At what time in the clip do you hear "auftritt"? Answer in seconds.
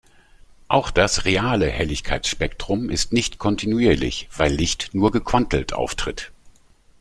5.73-6.31